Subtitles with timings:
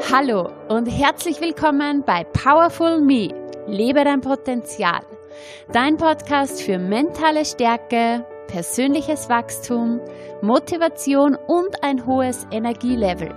[0.00, 3.34] Hallo und herzlich willkommen bei Powerful Me.
[3.66, 5.00] Lebe dein Potenzial.
[5.72, 10.00] Dein Podcast für mentale Stärke, persönliches Wachstum,
[10.40, 13.34] Motivation und ein hohes Energielevel.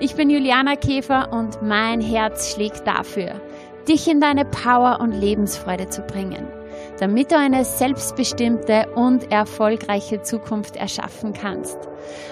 [0.00, 3.40] Ich bin Juliana Käfer und mein Herz schlägt dafür,
[3.88, 6.59] dich in deine Power und Lebensfreude zu bringen
[7.00, 11.78] damit du eine selbstbestimmte und erfolgreiche Zukunft erschaffen kannst.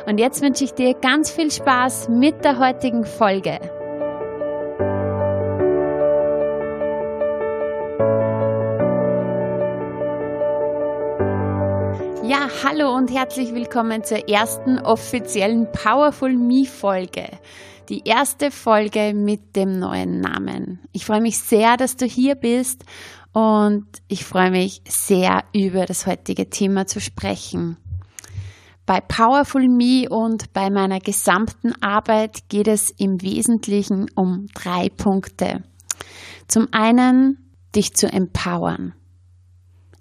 [0.07, 3.59] Und jetzt wünsche ich dir ganz viel Spaß mit der heutigen Folge.
[12.23, 17.27] Ja, hallo und herzlich willkommen zur ersten offiziellen Powerful Me Folge.
[17.89, 20.79] Die erste Folge mit dem neuen Namen.
[20.93, 22.85] Ich freue mich sehr, dass du hier bist
[23.39, 27.77] und ich freue mich sehr, über das heutige Thema zu sprechen.
[28.85, 35.63] Bei Powerful Me und bei meiner gesamten Arbeit geht es im Wesentlichen um drei Punkte.
[36.49, 38.95] Zum einen, dich zu empowern.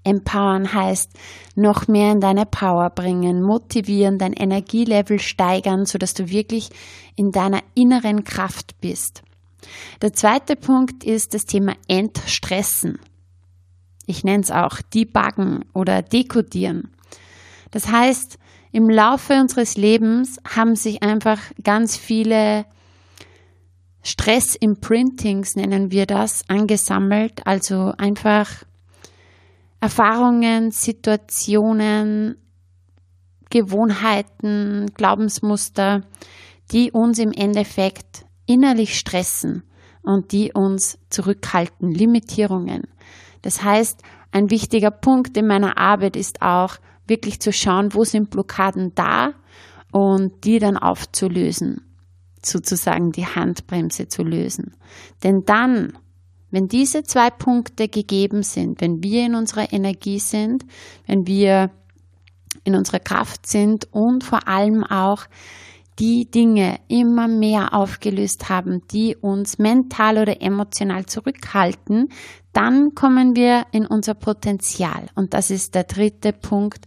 [0.04, 1.12] Empowern heißt
[1.54, 6.72] noch mehr in deine Power bringen, motivieren, dein Energielevel steigern, sodass du wirklich
[7.16, 9.22] in deiner inneren Kraft bist.
[10.02, 12.98] Der zweite Punkt ist das Thema Entstressen
[14.08, 16.90] ich nenne es auch debuggen oder dekodieren.
[17.70, 18.40] Das heißt,
[18.72, 22.66] im Laufe unseres Lebens haben sich einfach ganz viele
[24.04, 27.46] Stress-Imprintings, nennen wir das, angesammelt.
[27.46, 28.50] Also einfach
[29.82, 32.38] Erfahrungen, Situationen,
[33.50, 36.04] Gewohnheiten, Glaubensmuster,
[36.72, 39.64] die uns im Endeffekt innerlich stressen
[40.02, 42.84] und die uns zurückhalten, Limitierungen.
[43.48, 44.02] Das heißt,
[44.34, 46.76] ein wichtiger Punkt in meiner Arbeit ist auch
[47.08, 49.32] wirklich zu schauen, wo sind Blockaden da
[49.94, 51.80] und die dann aufzulösen,
[52.44, 54.76] sozusagen die Handbremse zu lösen.
[55.24, 55.98] Denn dann,
[56.52, 60.66] wenn diese zwei Punkte gegeben sind, wenn wir in unserer Energie sind,
[61.06, 61.72] wenn wir
[62.66, 65.24] in unserer Kraft sind und vor allem auch
[66.00, 72.10] die Dinge immer mehr aufgelöst haben, die uns mental oder emotional zurückhalten,
[72.54, 75.08] dann kommen wir in unser Potenzial.
[75.16, 76.86] Und das ist der dritte Punkt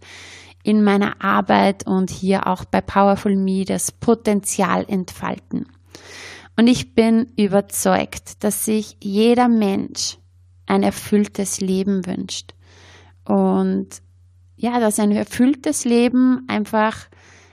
[0.63, 5.65] in meiner Arbeit und hier auch bei Powerful Me, das Potenzial entfalten.
[6.55, 10.17] Und ich bin überzeugt, dass sich jeder Mensch
[10.67, 12.53] ein erfülltes Leben wünscht.
[13.25, 13.87] Und
[14.55, 17.07] ja, dass ein erfülltes Leben einfach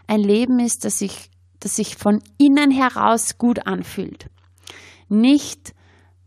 [0.06, 1.30] ein Leben ist, das sich
[1.60, 4.30] das sich von innen heraus gut anfühlt.
[5.08, 5.74] Nicht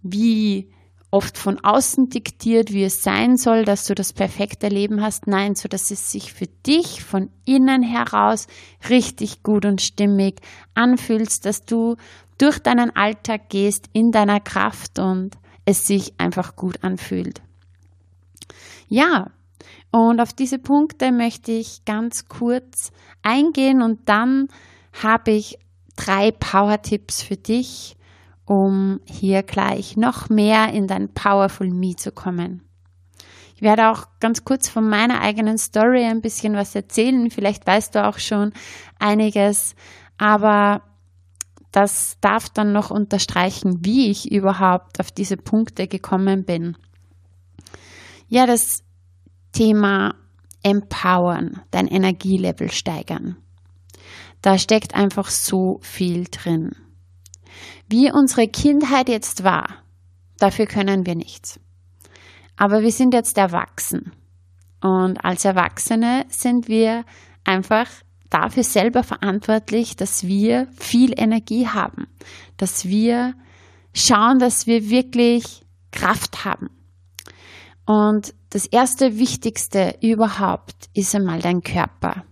[0.02, 0.72] wie
[1.12, 5.28] oft von außen diktiert, wie es sein soll, dass du das perfekte Leben hast.
[5.28, 8.48] Nein, so dass es sich für dich von innen heraus
[8.90, 10.40] richtig gut und stimmig
[10.74, 11.98] anfühlst, dass du
[12.38, 17.42] durch deinen Alltag gehst in deiner Kraft und es sich einfach gut anfühlt.
[18.88, 19.32] Ja,
[19.92, 24.48] und auf diese Punkte möchte ich ganz kurz eingehen und dann
[24.94, 25.58] habe ich
[25.96, 27.96] drei Power-Tipps für dich,
[28.46, 32.64] um hier gleich noch mehr in dein Powerful Me zu kommen.
[33.56, 37.30] Ich werde auch ganz kurz von meiner eigenen Story ein bisschen was erzählen.
[37.30, 38.54] Vielleicht weißt du auch schon
[38.98, 39.76] einiges,
[40.18, 40.82] aber
[41.72, 46.76] das darf dann noch unterstreichen, wie ich überhaupt auf diese Punkte gekommen bin.
[48.28, 48.84] Ja, das
[49.52, 50.16] Thema
[50.64, 53.38] Empowern, dein Energielevel steigern.
[54.42, 56.76] Da steckt einfach so viel drin.
[57.88, 59.68] Wie unsere Kindheit jetzt war,
[60.40, 61.60] dafür können wir nichts.
[62.56, 64.12] Aber wir sind jetzt erwachsen.
[64.82, 67.06] Und als Erwachsene sind wir
[67.44, 67.88] einfach
[68.30, 72.08] dafür selber verantwortlich, dass wir viel Energie haben,
[72.58, 73.36] dass wir
[73.94, 76.70] schauen, dass wir wirklich Kraft haben.
[77.86, 82.24] Und das erste Wichtigste überhaupt ist einmal dein Körper.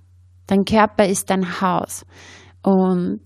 [0.50, 2.08] Dein Körper ist dein Haus
[2.64, 3.22] und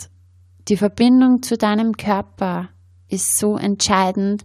[0.67, 2.67] die Verbindung zu deinem Körper
[3.07, 4.43] ist so entscheidend,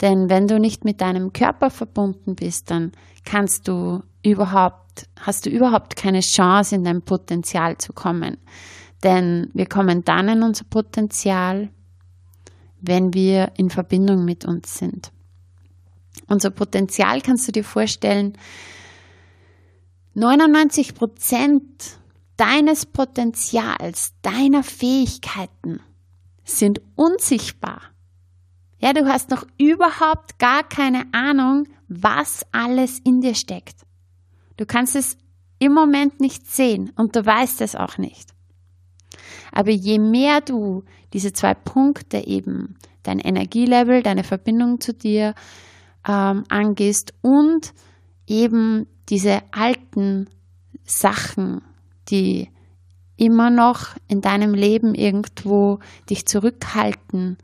[0.00, 2.90] denn wenn du nicht mit deinem Körper verbunden bist, dann
[3.24, 8.38] kannst du überhaupt, hast du überhaupt keine Chance, in dein Potenzial zu kommen.
[9.04, 11.70] Denn wir kommen dann in unser Potenzial,
[12.80, 15.12] wenn wir in Verbindung mit uns sind.
[16.26, 18.32] Unser Potenzial kannst du dir vorstellen,
[20.14, 22.00] 99 Prozent
[22.36, 25.80] deines Potenzials, deiner Fähigkeiten
[26.44, 27.82] sind unsichtbar.
[28.78, 33.86] Ja, du hast noch überhaupt gar keine Ahnung, was alles in dir steckt.
[34.56, 35.16] Du kannst es
[35.58, 38.34] im Moment nicht sehen und du weißt es auch nicht.
[39.52, 45.34] Aber je mehr du diese zwei Punkte eben, dein Energielevel, deine Verbindung zu dir
[46.06, 47.72] ähm, angehst und
[48.26, 50.28] eben diese alten
[50.84, 51.62] Sachen,
[52.08, 52.48] die
[53.16, 57.38] immer noch in deinem Leben irgendwo dich zurückhalten,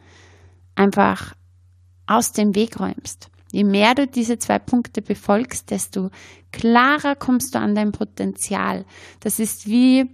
[0.75, 1.35] einfach
[2.07, 3.31] aus dem Weg räumst.
[3.53, 6.11] Je mehr du diese zwei Punkte befolgst, desto
[6.53, 8.87] klarer kommst du an dein Potenzial.
[9.21, 10.09] Das ist wie,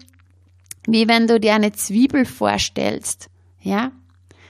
[0.86, 3.30] wie wenn du dir eine Zwiebel vorstellst.
[3.60, 3.92] Ja?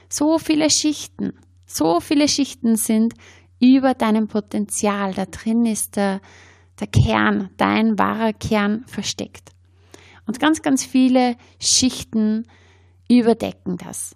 [0.09, 1.33] So viele Schichten,
[1.65, 3.13] so viele Schichten sind
[3.59, 5.13] über deinem Potenzial.
[5.13, 6.19] Da drin ist der,
[6.79, 9.51] der Kern, dein wahrer Kern versteckt.
[10.29, 12.45] Und ganz, ganz viele Schichten
[13.09, 14.15] überdecken das.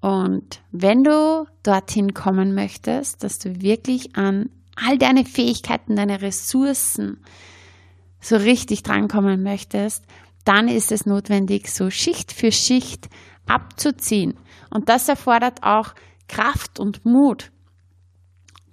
[0.00, 7.22] Und wenn du dorthin kommen möchtest, dass du wirklich an all deine Fähigkeiten, deine Ressourcen
[8.20, 10.04] so richtig drankommen möchtest,
[10.44, 13.08] dann ist es notwendig, so Schicht für Schicht
[13.46, 14.34] abzuziehen.
[14.68, 15.94] Und das erfordert auch
[16.26, 17.51] Kraft und Mut,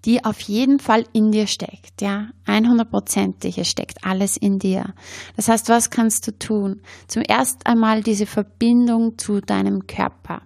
[0.06, 4.94] die auf jeden Fall in dir steckt, ja, 100%ig, es steckt alles in dir.
[5.36, 6.82] Das heißt, was kannst du tun?
[7.08, 10.42] Zum ersten einmal diese Verbindung zu deinem Körper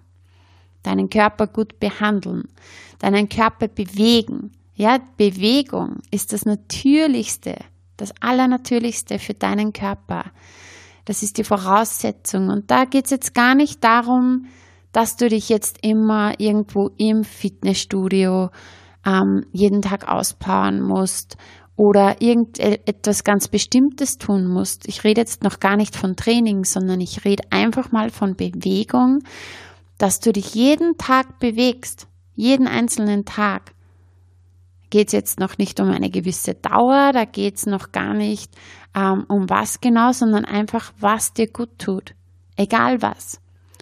[0.84, 2.44] deinen Körper gut behandeln,
[3.00, 4.52] deinen Körper bewegen.
[4.76, 7.56] Ja, Bewegung ist das Natürlichste,
[7.96, 10.26] das Allernatürlichste für deinen Körper.
[11.04, 12.48] Das ist die Voraussetzung.
[12.48, 14.46] Und da geht es jetzt gar nicht darum,
[14.92, 18.50] dass du dich jetzt immer irgendwo im Fitnessstudio
[19.06, 21.36] ähm, jeden Tag auspowern musst
[21.76, 24.86] oder irgendetwas ganz Bestimmtes tun musst.
[24.86, 29.20] Ich rede jetzt noch gar nicht von Training, sondern ich rede einfach mal von Bewegung
[29.98, 33.72] dass du dich jeden Tag bewegst, jeden einzelnen Tag.
[34.90, 38.52] Geht es jetzt noch nicht um eine gewisse Dauer, da geht es noch gar nicht
[38.94, 42.14] ähm, um was genau, sondern einfach, was dir gut tut.
[42.56, 43.40] Egal was.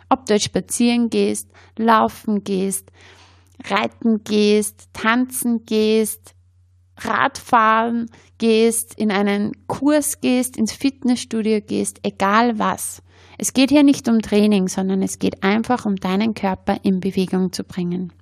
[0.09, 2.91] Ob du jetzt spazieren gehst, laufen gehst,
[3.69, 6.35] reiten gehst, tanzen gehst,
[6.99, 13.03] Radfahren gehst, in einen Kurs gehst, ins Fitnessstudio gehst, egal was.
[13.39, 17.53] Es geht hier nicht um Training, sondern es geht einfach um deinen Körper in Bewegung
[17.53, 18.13] zu bringen,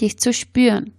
[0.00, 0.92] dich zu spüren.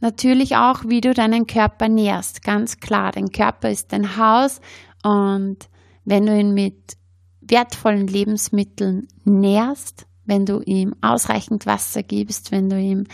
[0.00, 3.12] Natürlich auch, wie du deinen Körper nährst, ganz klar.
[3.12, 4.60] Dein Körper ist dein Haus
[5.02, 5.68] und
[6.04, 6.96] wenn du ihn mit
[7.40, 13.04] wertvollen Lebensmitteln nährst, wenn du ihm ausreichend Wasser gibst, wenn du ihm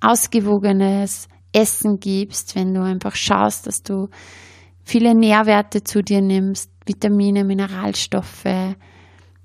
[0.00, 4.08] ausgewogenes Essen gibst, wenn du einfach schaust, dass du
[4.84, 8.74] viele Nährwerte zu dir nimmst, Vitamine, Mineralstoffe,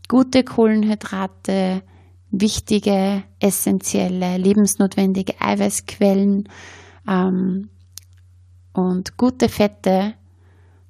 [0.10, 1.84] gute Kohlenhydrate,
[2.32, 6.50] wichtige, essentielle, lebensnotwendige Eiweißquellen
[7.08, 7.70] ähm,
[8.74, 10.16] und gute Fette,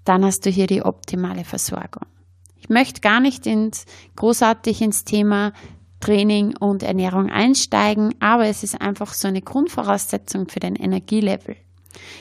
[0.05, 2.07] dann hast du hier die optimale Versorgung.
[2.55, 3.85] Ich möchte gar nicht ins,
[4.15, 5.51] großartig ins Thema
[6.01, 11.55] Training und Ernährung einsteigen, aber es ist einfach so eine Grundvoraussetzung für den Energielevel.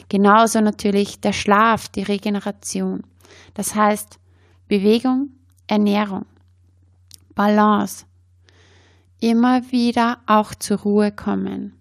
[0.08, 3.02] Genauso natürlich der Schlaf, die Regeneration.
[3.54, 4.18] Das heißt
[4.68, 5.30] Bewegung,
[5.66, 6.26] Ernährung,
[7.34, 8.04] Balance,
[9.20, 11.74] immer wieder auch zur Ruhe kommen,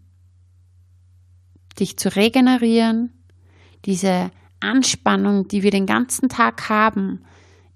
[1.79, 3.13] dich zu regenerieren,
[3.85, 7.23] diese Anspannung, die wir den ganzen Tag haben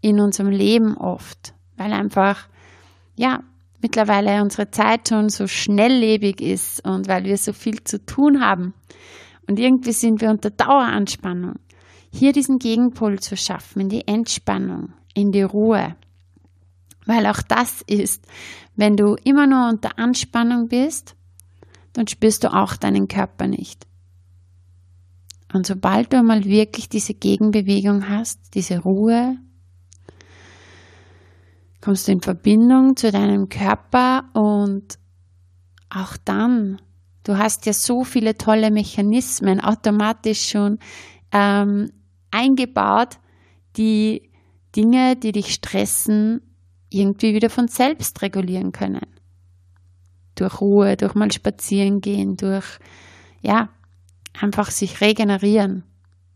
[0.01, 2.47] in unserem Leben oft, weil einfach,
[3.15, 3.41] ja,
[3.83, 8.73] mittlerweile unsere Zeit schon so schnelllebig ist und weil wir so viel zu tun haben.
[9.47, 11.59] Und irgendwie sind wir unter Daueranspannung.
[12.11, 15.95] Hier diesen Gegenpol zu schaffen, in die Entspannung, in die Ruhe.
[17.05, 18.25] Weil auch das ist,
[18.75, 21.15] wenn du immer nur unter Anspannung bist,
[21.91, 23.85] dann spürst du auch deinen Körper nicht.
[25.53, 29.37] Und sobald du mal wirklich diese Gegenbewegung hast, diese Ruhe,
[31.83, 34.97] kommst du in Verbindung zu deinem Körper und
[35.89, 36.81] auch dann,
[37.25, 40.79] du hast ja so viele tolle Mechanismen automatisch schon
[41.33, 41.91] ähm,
[42.31, 43.17] eingebaut,
[43.75, 44.31] die
[44.73, 46.41] Dinge, die dich stressen,
[46.89, 49.05] irgendwie wieder von selbst regulieren können.
[50.35, 52.79] Durch Ruhe, durch mal spazieren gehen, durch,
[53.41, 53.67] ja,
[54.39, 55.83] einfach sich regenerieren.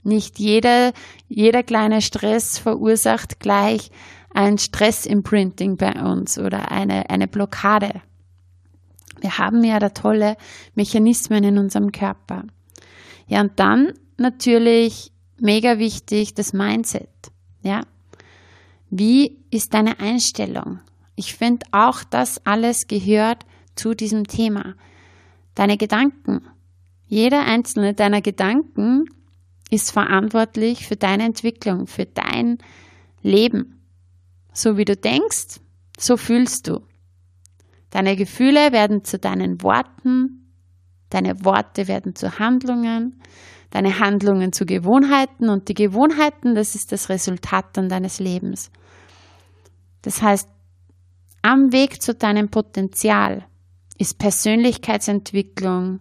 [0.03, 0.91] Nicht jeder,
[1.29, 3.91] jeder kleine Stress verursacht gleich
[4.38, 8.01] ein Stressimprinting bei uns oder eine, eine Blockade.
[9.20, 10.38] Wir haben ja da tolle
[10.75, 12.44] Mechanismen in unserem Körper.
[13.25, 17.10] Ja, und dann natürlich mega wichtig das Mindset.
[17.63, 17.82] Ja,
[18.91, 20.82] wie ist deine Einstellung?
[21.15, 24.75] Ich finde auch, das alles gehört zu diesem Thema.
[25.56, 26.44] Deine Gedanken.
[27.08, 29.06] Jeder einzelne deiner Gedanken
[29.72, 32.60] ist verantwortlich für deine Entwicklung, für dein
[33.24, 33.76] Leben.
[34.57, 35.59] So wie du denkst,
[35.99, 36.81] So fühlst du.
[37.91, 40.51] Deine Gefühle werden zu deinen Worten,
[41.09, 43.21] deine Worte werden zu Handlungen,
[43.69, 48.71] deine Handlungen zu Gewohnheiten und die Gewohnheiten, das ist das Resultat dann deines Lebens.
[50.01, 50.49] Das heißt,
[51.43, 53.45] am Weg zu deinem Potenzial
[53.99, 55.99] ist Persönlichkeitsentwicklung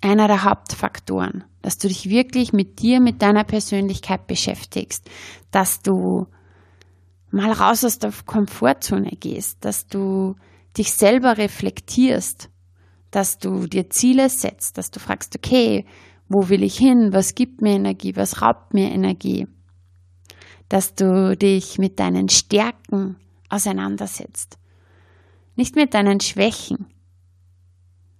[0.00, 5.08] einer der Hauptfaktoren, dass du dich wirklich mit dir, mit deiner Persönlichkeit beschäftigst,
[5.50, 6.26] dass du
[7.30, 10.34] mal raus aus der Komfortzone gehst, dass du
[10.76, 12.50] dich selber reflektierst,
[13.10, 15.84] dass du dir Ziele setzt, dass du fragst, okay,
[16.28, 17.12] wo will ich hin?
[17.12, 18.14] Was gibt mir Energie?
[18.16, 19.46] Was raubt mir Energie?
[20.68, 23.16] Dass du dich mit deinen Stärken
[23.48, 24.58] auseinandersetzt.
[25.56, 26.86] Nicht mit deinen Schwächen,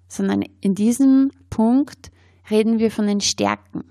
[0.08, 2.10] sondern in diesem Punkt
[2.50, 3.84] reden wir von den Stärken.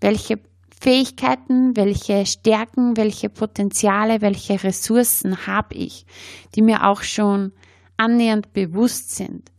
[0.00, 0.38] Welche
[0.80, 6.06] Fähigkeiten, welche Stärken, welche Potenziale, welche Ressourcen habe ich,
[6.54, 7.52] die mir auch schon
[7.96, 9.50] annähernd bewusst sind.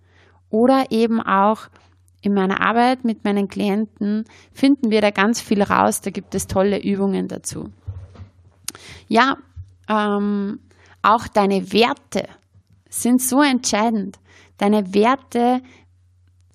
[0.50, 1.70] Oder eben auch
[2.22, 6.48] in meiner Arbeit mit meinen Klienten finden wir da ganz viel raus, da gibt es
[6.48, 7.72] tolle Übungen dazu.
[9.08, 9.38] Ja,
[9.90, 10.60] ähm,
[11.02, 12.28] auch deine Werte
[12.90, 14.20] sind so entscheidend.
[14.58, 15.62] Deine Werte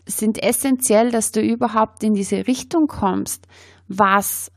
[0.06, 3.46] sind essentiell, dass du überhaupt in diese Richtung kommst,
[3.98, 4.50] was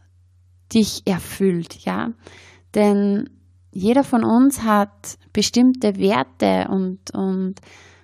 [0.74, 2.12] dich erfüllt, ja.
[2.74, 3.30] Denn
[3.72, 7.56] jeder von uns hat bestimmte Werte und, und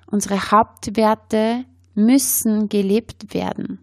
[0.05, 3.79] unsere Hauptwerte müssen gelebt werden.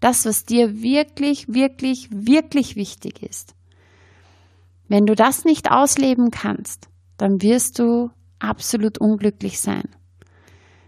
[0.00, 3.54] Das, was dir wirklich, wirklich, wirklich wichtig ist.
[4.88, 9.84] Wenn du das nicht ausleben kannst, dann wirst du absolut unglücklich sein.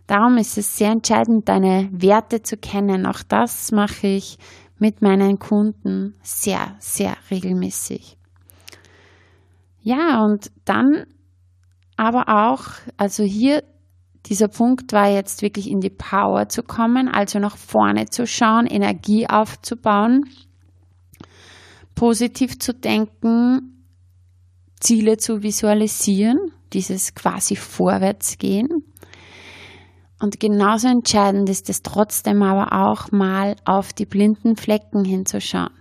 [0.07, 3.07] Darum ist es sehr entscheidend, deine Werte zu kennen.
[3.07, 4.39] Auch das mache ich
[4.83, 8.19] mit meinen Kunden sehr, sehr regelmäßig.
[9.81, 11.05] Ja, und dann
[11.97, 12.65] aber auch,
[12.97, 13.63] also hier
[14.27, 18.67] dieser Punkt war jetzt wirklich in die Power zu kommen, also nach vorne zu schauen,
[18.67, 20.25] Energie aufzubauen,
[21.95, 23.85] positiv zu denken,
[24.81, 28.92] Ziele zu visualisieren, dieses quasi Vorwärtsgehen.
[30.23, 35.73] Und genauso entscheidend ist es trotzdem aber auch mal auf die blinden Flecken hinzuschauen.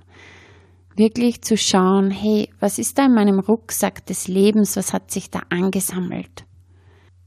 [0.95, 5.29] Wirklich zu schauen, hey, was ist da in meinem Rucksack des Lebens, was hat sich
[5.29, 6.45] da angesammelt?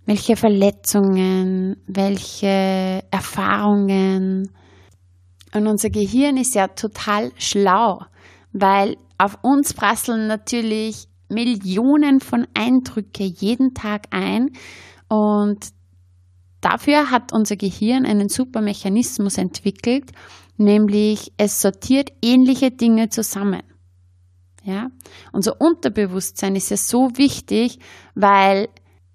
[0.06, 4.50] welche Verletzungen, welche Erfahrungen.
[5.54, 8.00] Und unser Gehirn ist ja total schlau,
[8.52, 14.50] weil auf uns prasseln natürlich Millionen von Eindrücke jeden Tag ein
[15.08, 15.68] und
[16.64, 20.12] dafür hat unser Gehirn einen super Mechanismus entwickelt,
[20.56, 23.62] nämlich es sortiert ähnliche Dinge zusammen.
[24.62, 24.88] Ja?
[25.32, 27.78] Unser Unterbewusstsein ist ja so wichtig,
[28.14, 28.68] weil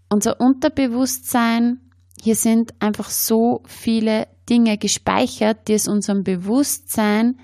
[0.10, 1.80] unser Unterbewusstsein,
[2.22, 7.40] hier sind einfach so viele Dinge gespeichert, die es unserem Bewusstsein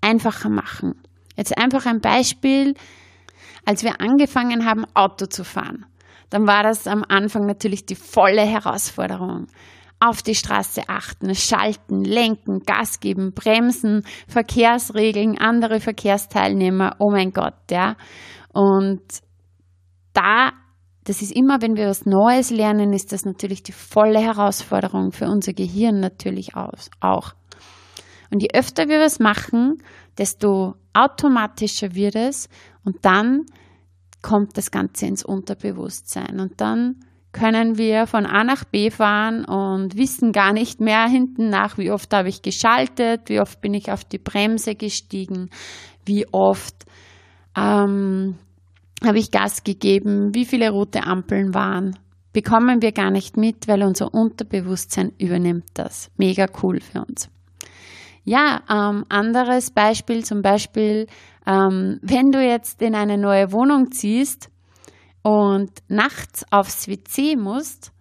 [0.00, 0.94] einfacher machen.
[1.36, 2.74] Jetzt einfach ein Beispiel,
[3.64, 5.86] als wir angefangen haben, Auto zu fahren,
[6.30, 9.46] dann war das am Anfang natürlich die volle Herausforderung.
[10.00, 17.56] Auf die Straße achten, schalten, lenken, Gas geben, bremsen, Verkehrsregeln, andere Verkehrsteilnehmer, oh mein Gott,
[17.70, 17.96] ja.
[18.52, 19.02] Und
[20.12, 20.52] da
[21.08, 25.24] das ist immer, wenn wir was Neues lernen, ist das natürlich die volle Herausforderung für
[25.24, 27.32] unser Gehirn natürlich auch.
[28.30, 29.82] Und je öfter wir was machen,
[30.18, 32.50] desto automatischer wird es
[32.84, 33.46] und dann
[34.22, 36.96] kommt das Ganze ins Unterbewusstsein und dann
[37.32, 41.90] können wir von A nach B fahren und wissen gar nicht mehr hinten nach, wie
[41.90, 45.50] oft habe ich geschaltet, wie oft bin ich auf die Bremse gestiegen,
[46.04, 46.86] wie oft
[47.56, 48.36] ähm,
[49.04, 51.96] habe ich Gas gegeben, wie viele rote Ampeln waren.
[52.32, 56.10] Bekommen wir gar nicht mit, weil unser Unterbewusstsein übernimmt das.
[56.16, 57.28] Mega cool für uns.
[58.24, 61.06] Ja, ähm, anderes Beispiel, zum Beispiel,
[61.48, 64.50] ähm, wenn du jetzt in eine neue Wohnung ziehst
[65.22, 67.92] und nachts aufs WC musst,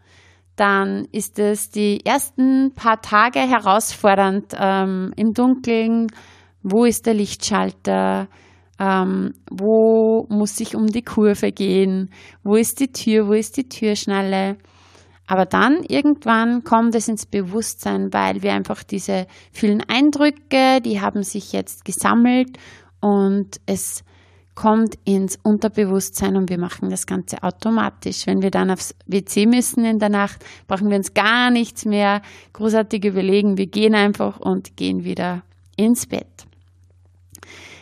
[0.58, 6.08] dann ist es die ersten paar Tage herausfordernd ähm, im Dunkeln.
[6.64, 8.28] Wo ist der Lichtschalter?
[8.80, 12.12] ähm, wo muss ich um die Kurve gehen,
[12.44, 14.58] wo ist die Tür, wo ist die Türschnalle.
[15.26, 21.24] Aber dann irgendwann kommt es ins Bewusstsein, weil wir einfach diese vielen Eindrücke, die haben
[21.24, 22.58] sich jetzt gesammelt
[23.00, 24.04] und es
[24.56, 28.26] kommt ins Unterbewusstsein und wir machen das Ganze automatisch.
[28.26, 32.24] Wenn wir dann aufs WC müssen in der Nacht, brauchen wir uns gar nichts mehr
[32.54, 33.58] großartig überlegen.
[33.58, 35.44] Wir gehen einfach und gehen wieder
[35.76, 36.48] ins Bett.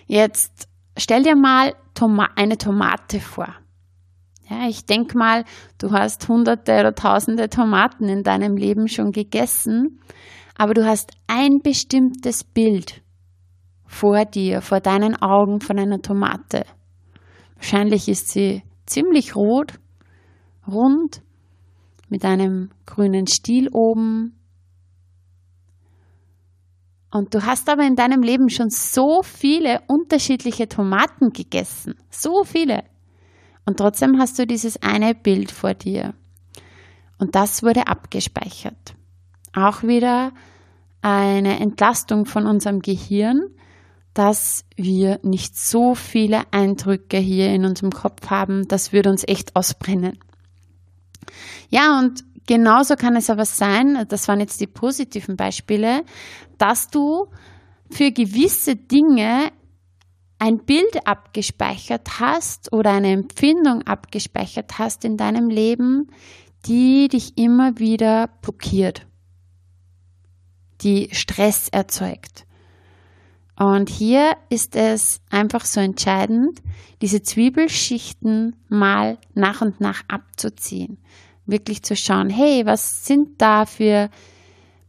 [0.05, 0.67] Jetzt
[0.98, 3.53] Stell dir mal Toma eine Tomate vor.
[4.50, 5.43] Ja, ich denke mal,
[5.77, 10.00] du hast hunderte oder tausende Tomaten in deinem Leben schon gegessen,
[10.55, 13.01] aber du hast ein bestimmtes Bild
[13.95, 16.65] vor dir, vor deinen Augen von einer Tomate.
[17.55, 19.79] Wahrscheinlich ist sie ziemlich rot,
[20.67, 21.21] rund,
[22.09, 24.37] mit einem grünen Stiel oben.
[27.09, 31.95] Und du hast aber in deinem Leben schon so viele unterschiedliche Tomaten gegessen.
[32.09, 32.83] So viele.
[33.65, 36.13] Und trotzdem hast du dieses eine Bild vor dir.
[37.17, 38.93] Und das wurde abgespeichert.
[39.53, 40.33] Auch wieder
[41.01, 43.54] eine Entlastung von unserem Gehirn,
[44.15, 49.55] dass wir nicht so viele Eindrücke hier in unserem Kopf haben, das würde uns echt
[49.57, 50.17] ausbrennen.
[51.69, 56.03] Ja, und genauso kann es aber sein, das waren jetzt die positiven Beispiele,
[56.57, 57.27] dass du
[57.91, 59.51] für gewisse Dinge
[60.39, 66.07] ein Bild abgespeichert hast oder eine Empfindung abgespeichert hast in deinem Leben,
[66.67, 69.05] die dich immer wieder blockiert,
[70.81, 72.45] die Stress erzeugt.
[73.57, 76.62] Und hier ist es einfach so entscheidend,
[77.01, 80.97] diese Zwiebelschichten mal nach und nach abzuziehen.
[81.45, 84.09] Wirklich zu schauen, hey, was sind da für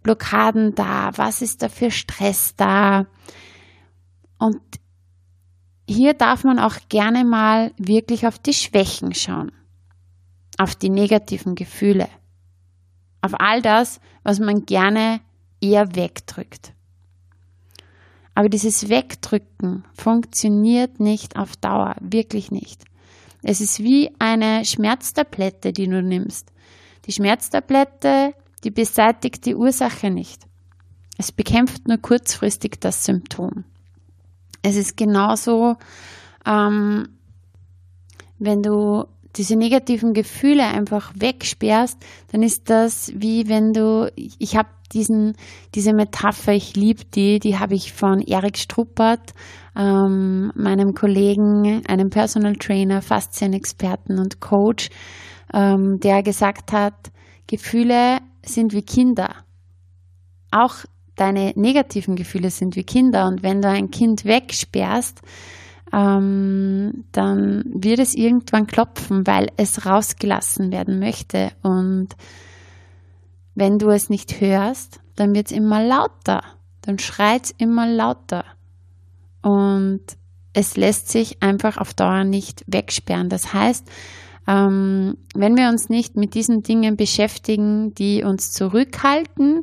[0.03, 1.11] Blockaden da?
[1.17, 3.07] Was ist da für Stress da?
[4.39, 4.61] Und
[5.89, 9.53] hier darf man auch gerne mal wirklich auf die Schwächen schauen,
[10.59, 12.09] auf die negativen Gefühle,
[13.21, 15.21] auf all das, was man gerne
[15.61, 16.76] eher wegdrückt.
[18.37, 22.85] Aber dieses Wegdrücken funktioniert nicht auf Dauer, wirklich nicht.
[23.43, 26.53] Es ist wie eine Schmerztablette, die du nimmst.
[27.07, 30.43] Die Schmerztablette, die beseitigt die Ursache nicht.
[31.17, 33.65] Es bekämpft nur kurzfristig das Symptom.
[34.61, 35.77] Es ist genauso,
[36.45, 37.09] ähm,
[38.39, 41.97] wenn du diese negativen Gefühle einfach wegsperrst,
[42.33, 45.35] dann ist das wie wenn du, ich habe diesen,
[45.75, 49.33] diese Metapher, ich liebe die, die habe ich von Erik Struppert,
[49.77, 54.91] ähm, meinem Kollegen, einem Personal Trainer, Faszienexperten und Coach,
[55.53, 57.11] ähm, der gesagt hat,
[57.47, 59.35] Gefühle sind wie Kinder.
[60.51, 60.77] Auch
[61.17, 65.23] deine negativen Gefühle sind wie Kinder und wenn du ein Kind wegsperrst,
[65.93, 71.53] ähm, dann wird es irgendwann klopfen, weil es rausgelassen werden möchte.
[71.63, 72.09] Und
[73.57, 76.43] wenn du es nicht hörst, dann wird es immer lauter,
[76.83, 78.45] dann schreit es immer lauter.
[79.43, 80.03] Und
[80.53, 83.29] es lässt sich einfach auf Dauer nicht wegsperren.
[83.29, 83.91] Das heißt,
[84.47, 89.63] ähm, wenn wir uns nicht mit diesen Dingen beschäftigen, die uns zurückhalten,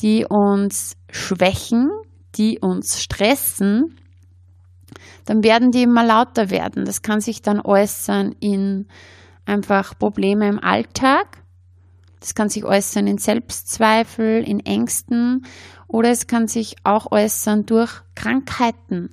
[0.00, 1.90] die uns schwächen,
[2.36, 3.96] die uns stressen,
[5.24, 6.84] dann werden die immer lauter werden.
[6.84, 8.86] Das kann sich dann äußern in
[9.46, 11.39] einfach Probleme im Alltag.
[12.20, 15.46] Das kann sich äußern in Selbstzweifel, in Ängsten
[15.88, 19.10] oder es kann sich auch äußern durch Krankheiten.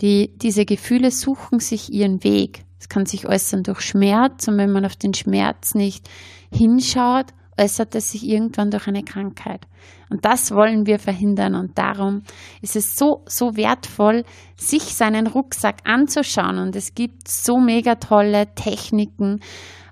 [0.00, 2.64] Die, diese Gefühle suchen sich ihren Weg.
[2.78, 6.08] Es kann sich äußern durch Schmerz und wenn man auf den Schmerz nicht
[6.52, 7.26] hinschaut,
[7.58, 9.66] äußert es sich irgendwann durch eine Krankheit.
[10.10, 11.54] Und das wollen wir verhindern.
[11.54, 12.22] Und darum
[12.62, 14.24] ist es so, so wertvoll,
[14.56, 16.58] sich seinen Rucksack anzuschauen.
[16.58, 19.40] Und es gibt so mega tolle Techniken,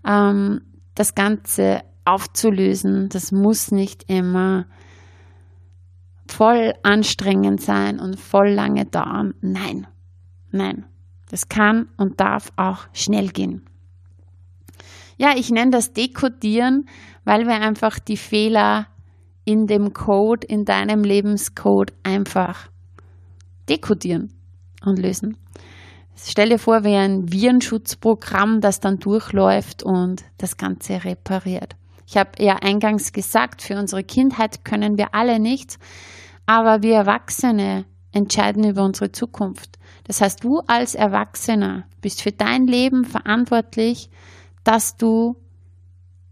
[0.07, 0.63] ähm,
[0.95, 3.09] das Ganze aufzulösen.
[3.09, 4.67] Das muss nicht immer
[6.29, 9.35] voll anstrengend sein und voll lange dauern.
[9.41, 9.87] Nein,
[10.51, 10.87] nein.
[11.31, 13.67] Das kann und darf auch schnell gehen.
[15.19, 16.89] Ja, ich nenne das Dekodieren,
[17.25, 18.87] weil wir einfach die Fehler
[19.45, 22.69] in dem Code, in deinem Lebenscode einfach
[23.69, 24.33] dekodieren
[24.85, 25.37] und lösen.
[26.17, 31.77] Stell dir vor, wie ein Virenschutzprogramm, das dann durchläuft und das Ganze repariert.
[32.07, 35.79] Ich habe ja eingangs gesagt, für unsere Kindheit können wir alle nichts,
[36.47, 39.79] aber wir Erwachsene entscheiden über unsere Zukunft.
[40.05, 44.09] Das heißt, du als Erwachsener bist für dein Leben verantwortlich,
[44.63, 45.37] dass du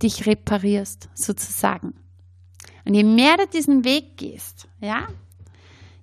[0.02, 1.94] dich reparierst, sozusagen.
[2.84, 5.06] Und je mehr du diesen Weg gehst, ja,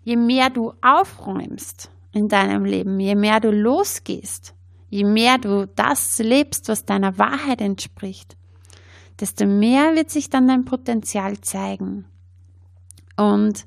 [0.03, 4.53] je mehr du aufräumst in deinem Leben, je mehr du losgehst,
[4.89, 8.35] je mehr du das lebst, was deiner Wahrheit entspricht,
[9.21, 12.05] desto mehr wird sich dann dein Potenzial zeigen.
[13.15, 13.65] Und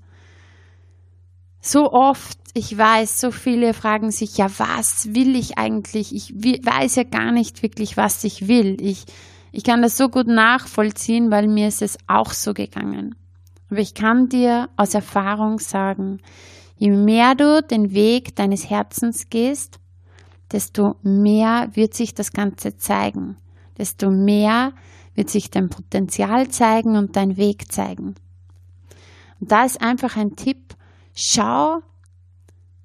[1.61, 6.15] so oft, ich weiß, so viele fragen sich, ja, was will ich eigentlich?
[6.15, 8.77] Ich weiß ja gar nicht wirklich, was ich will.
[8.81, 9.07] Ich,
[9.53, 13.15] ich kann das so gut nachvollziehen, weil mir ist es auch so gegangen.
[13.71, 16.21] Aber ich kann dir aus Erfahrung sagen,
[16.77, 19.79] je mehr du den Weg deines Herzens gehst,
[20.53, 23.37] desto mehr wird sich das Ganze zeigen.
[23.79, 24.73] desto mehr
[25.15, 28.15] wird sich dein Potenzial zeigen und dein Weg zeigen.
[29.41, 30.75] Und da ist einfach ein Tipp,
[31.15, 31.81] schau,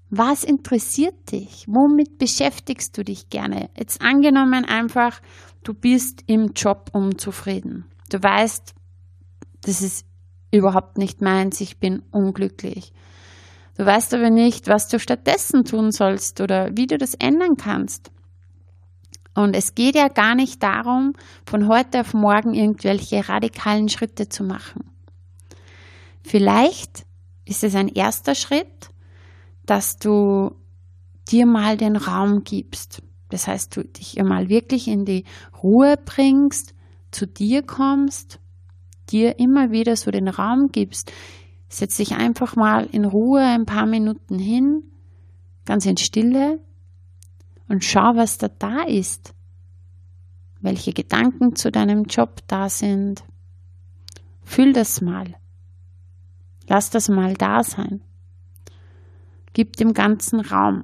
[0.10, 1.66] was interessiert dich?
[1.68, 3.70] Womit beschäftigst du dich gerne?
[3.78, 5.22] Jetzt angenommen einfach,
[5.64, 7.86] du bist im Job unzufrieden.
[8.10, 8.74] Du weißt,
[9.62, 10.06] das ist
[10.52, 12.92] überhaupt nicht meins, ich bin unglücklich.
[13.78, 18.12] Du weißt aber nicht, was du stattdessen tun sollst oder wie du das ändern kannst.
[19.36, 21.14] Und es geht ja gar nicht darum,
[21.46, 24.92] von heute auf morgen irgendwelche radikalen Schritte zu machen.
[26.24, 27.06] Vielleicht
[27.46, 28.90] ist es ein erster Schritt,
[29.66, 30.56] dass du
[31.30, 33.02] dir mal den Raum gibst.
[33.30, 35.26] Das heißt, du dich mal wirklich in die
[35.62, 36.74] Ruhe bringst,
[37.12, 38.40] zu dir kommst,
[39.10, 41.12] dir immer wieder so den Raum gibst.
[41.68, 44.84] Setz dich einfach mal in Ruhe ein paar Minuten hin,
[45.66, 46.60] ganz in Stille
[47.70, 49.34] und schau, was da da ist.
[50.60, 53.24] Welche Gedanken zu deinem Job da sind.
[54.44, 55.36] Fühl das mal.
[56.68, 58.02] Lass das mal da sein.
[59.54, 60.84] Gib dem ganzen Raum.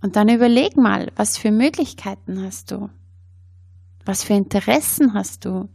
[0.00, 2.90] Und dann überleg mal, was für Möglichkeiten hast du?
[4.04, 5.68] Was für Interessen hast du?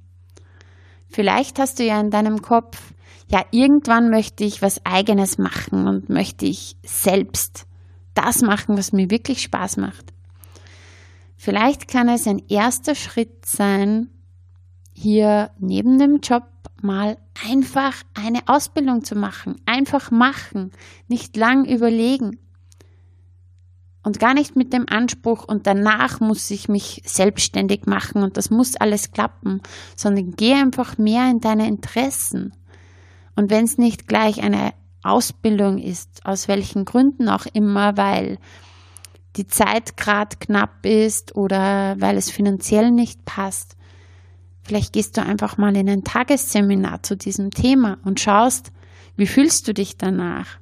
[1.07, 2.93] Vielleicht hast du ja in deinem Kopf,
[3.27, 7.65] ja, irgendwann möchte ich was eigenes machen und möchte ich selbst
[8.21, 10.13] das machen, was mir wirklich Spaß macht.
[11.37, 14.09] Vielleicht kann es ein erster Schritt sein,
[14.91, 16.43] hier neben dem Job
[16.81, 19.55] mal einfach eine Ausbildung zu machen.
[19.65, 20.71] Einfach machen,
[21.07, 22.37] nicht lang überlegen.
[24.03, 28.49] Und gar nicht mit dem Anspruch, und danach muss ich mich selbstständig machen und das
[28.49, 29.61] muss alles klappen,
[29.95, 32.53] sondern geh einfach mehr in deine Interessen.
[33.35, 38.37] Und wenn es nicht gleich eine Ausbildung ist, aus welchen Gründen auch immer, weil
[39.35, 43.77] die Zeit gerade knapp ist oder weil es finanziell nicht passt,
[44.69, 48.71] Vielleicht gehst du einfach mal in ein Tagesseminar zu diesem Thema und schaust,
[49.15, 50.59] wie fühlst du dich danach?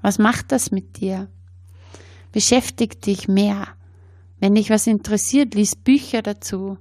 [0.00, 1.28] Was macht das mit dir?
[2.32, 3.68] Beschäftig dich mehr.
[4.40, 6.78] Wenn dich was interessiert, lies Bücher dazu.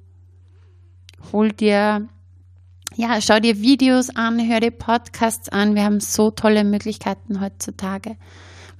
[1.34, 2.08] Hol dir,
[2.96, 5.76] ja, schau dir Videos an, hör dir Podcasts an.
[5.76, 8.18] Wir haben so tolle Möglichkeiten heutzutage.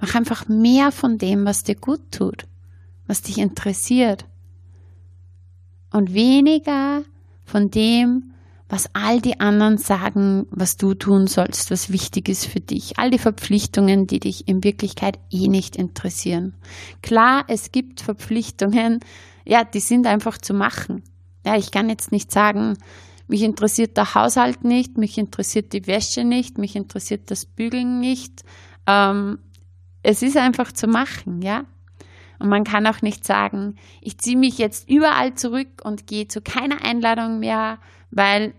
[0.00, 2.46] Mach einfach mehr von dem, was dir gut tut,
[3.06, 4.26] was dich interessiert.
[5.92, 7.02] Und weniger
[7.44, 8.34] von dem,
[8.68, 12.98] was all die anderen sagen, was du tun sollst, was wichtig ist für dich.
[12.98, 16.54] All die Verpflichtungen, die dich in Wirklichkeit eh nicht interessieren.
[17.02, 19.00] Klar, es gibt Verpflichtungen,
[19.44, 21.02] ja, die sind einfach zu machen.
[21.44, 22.78] Ja, ich kann jetzt nicht sagen,
[23.26, 28.42] mich interessiert der Haushalt nicht, mich interessiert die Wäsche nicht, mich interessiert das Bügeln nicht.
[28.86, 29.38] Ähm,
[30.02, 31.64] es ist einfach zu machen, ja.
[32.38, 36.42] Und man kann auch nicht sagen, ich ziehe mich jetzt überall zurück und gehe zu
[36.42, 37.78] keiner Einladung mehr,
[38.10, 38.54] weil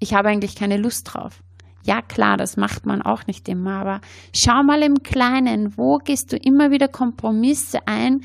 [0.00, 1.42] ich habe eigentlich keine Lust drauf.
[1.84, 4.00] Ja klar, das macht man auch nicht immer, aber
[4.34, 8.22] schau mal im Kleinen, wo gehst du immer wieder Kompromisse ein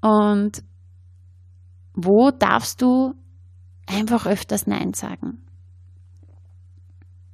[0.00, 0.62] und
[1.94, 3.14] wo darfst du
[3.90, 5.38] einfach öfters Nein sagen.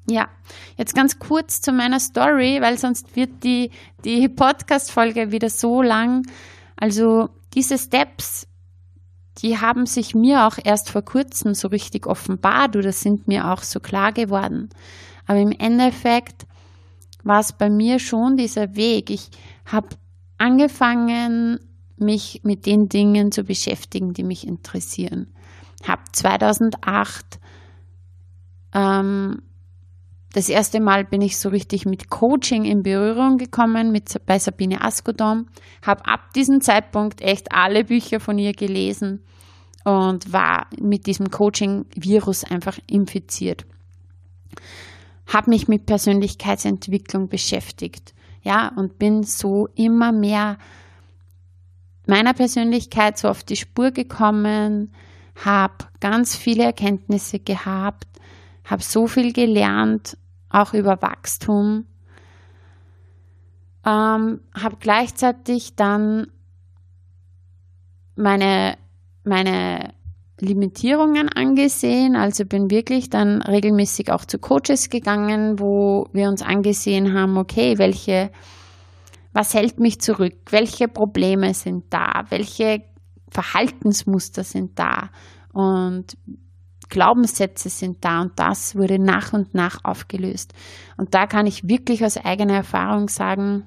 [0.09, 0.29] Ja,
[0.77, 3.71] jetzt ganz kurz zu meiner Story, weil sonst wird die,
[4.05, 6.25] die Podcast-Folge wieder so lang.
[6.77, 8.47] Also diese Steps,
[9.39, 13.63] die haben sich mir auch erst vor kurzem so richtig offenbart oder sind mir auch
[13.63, 14.71] so klar geworden.
[15.27, 16.47] Aber im Endeffekt
[17.25, 19.11] war es bei mir schon dieser Weg.
[19.11, 19.31] Ich
[19.65, 19.89] habe
[20.39, 21.59] angefangen,
[21.97, 25.33] mich mit den Dingen zu beschäftigen, die mich interessieren.
[25.85, 27.39] Habe 2008
[28.75, 29.43] ähm,
[30.37, 34.83] das erste Mal bin ich so richtig mit Coaching in Berührung gekommen mit, bei Sabine
[34.83, 35.47] Askodom,
[35.81, 39.25] habe ab diesem Zeitpunkt echt alle Bücher von ihr gelesen
[39.85, 43.65] und war mit diesem Coaching-Virus einfach infiziert.
[45.27, 48.13] Habe mich mit Persönlichkeitsentwicklung beschäftigt,
[48.43, 50.59] ja, und bin so immer mehr
[52.07, 54.93] meiner Persönlichkeit so auf die Spur gekommen,
[55.45, 58.07] habe ganz viele Erkenntnisse gehabt,
[58.65, 60.17] habe so viel gelernt
[60.49, 61.87] auch über Wachstum.
[63.85, 66.29] Ähm, habe gleichzeitig dann
[68.17, 68.77] meine,
[69.25, 69.95] meine
[70.41, 77.15] Limitierungen angesehen, also bin wirklich dann regelmäßig auch zu Coaches gegangen, wo wir uns angesehen
[77.15, 78.31] haben, okay, welche,
[79.33, 82.83] was hält mich zurück, welche Probleme sind da, welche
[83.31, 85.11] Verhaltensmuster sind da
[85.53, 86.17] und
[86.89, 90.53] Glaubenssätze sind da und das wurde nach und nach aufgelöst.
[90.97, 93.65] Und da kann ich wirklich aus eigener Erfahrung sagen,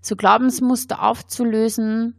[0.00, 2.14] so Glaubensmuster aufzulösen,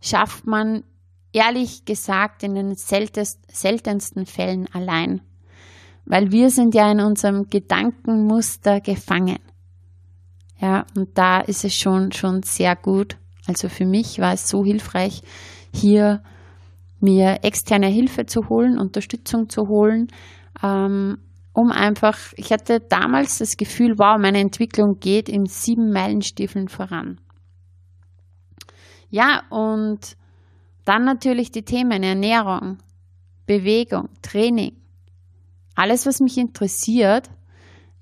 [0.00, 0.84] schafft man
[1.32, 5.20] ehrlich gesagt in den seltensten Fällen allein,
[6.06, 9.38] weil wir sind ja in unserem Gedankenmuster gefangen.
[10.60, 13.18] Ja, und da ist es schon, schon sehr gut.
[13.46, 15.22] Also für mich war es so hilfreich,
[15.72, 16.22] hier
[17.00, 20.08] mir externe Hilfe zu holen, Unterstützung zu holen,
[20.62, 21.18] ähm,
[21.52, 27.20] um einfach, ich hatte damals das Gefühl, wow, meine Entwicklung geht in sieben Meilenstiefeln voran.
[29.10, 30.16] Ja, und
[30.84, 32.78] dann natürlich die Themen Ernährung,
[33.46, 34.76] Bewegung, Training.
[35.76, 37.30] Alles, was mich interessiert.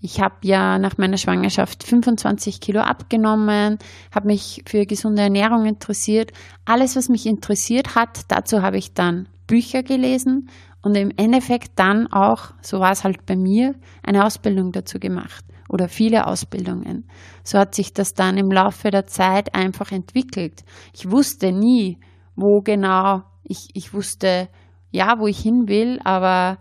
[0.05, 3.79] Ich habe ja nach meiner Schwangerschaft 25 Kilo abgenommen,
[4.13, 6.33] habe mich für gesunde Ernährung interessiert.
[6.65, 10.49] Alles, was mich interessiert hat, dazu habe ich dann Bücher gelesen
[10.83, 15.45] und im Endeffekt dann auch, so war es halt bei mir, eine Ausbildung dazu gemacht
[15.69, 17.07] oder viele Ausbildungen.
[17.45, 20.65] So hat sich das dann im Laufe der Zeit einfach entwickelt.
[20.93, 22.01] Ich wusste nie,
[22.35, 24.49] wo genau, ich, ich wusste
[24.91, 26.59] ja, wo ich hin will, aber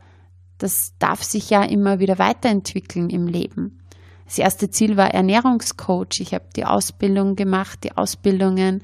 [0.62, 3.80] das darf sich ja immer wieder weiterentwickeln im Leben.
[4.26, 6.20] Das erste Ziel war Ernährungscoach.
[6.20, 8.82] Ich habe die Ausbildung gemacht, die Ausbildungen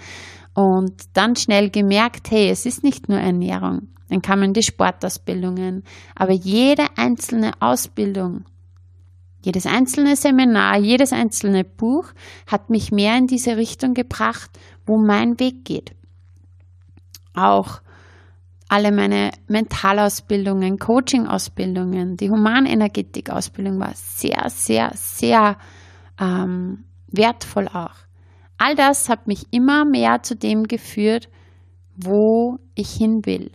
[0.54, 3.90] und dann schnell gemerkt, hey, es ist nicht nur Ernährung.
[4.10, 5.84] Dann kamen die Sportausbildungen.
[6.16, 8.46] Aber jede einzelne Ausbildung,
[9.46, 12.12] jedes einzelne Seminar, jedes einzelne Buch
[12.48, 14.50] hat mich mehr in diese Richtung gebracht,
[14.86, 15.96] wo mein Weg geht.
[17.34, 17.82] Auch
[18.70, 25.58] alle meine Mentalausbildungen, Coaching-Ausbildungen, die Humanenergetik-Ausbildung war sehr, sehr, sehr
[26.20, 27.96] ähm, wertvoll auch.
[28.58, 31.30] All das hat mich immer mehr zu dem geführt,
[31.96, 33.52] wo ich hin will.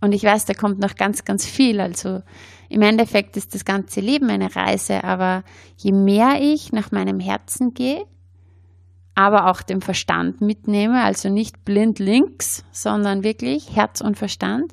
[0.00, 1.80] Und ich weiß, da kommt noch ganz, ganz viel.
[1.80, 2.22] Also
[2.68, 5.44] im Endeffekt ist das ganze Leben eine Reise, aber
[5.76, 8.04] je mehr ich nach meinem Herzen gehe,
[9.14, 14.72] aber auch den Verstand mitnehme, also nicht blind links, sondern wirklich Herz und Verstand,